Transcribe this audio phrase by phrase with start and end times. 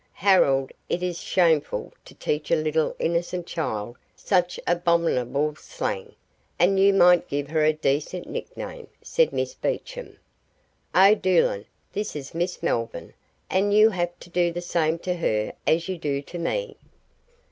[0.13, 6.15] "Harold, it is shameful to teach a little innocent child such abominable slang;
[6.57, 10.17] and you might give her a decent nickname," said Miss Beecham.
[10.95, 13.13] "O'Doolan, this is Miss Melvyn,
[13.47, 16.77] and you have to do the same to her as you do to me."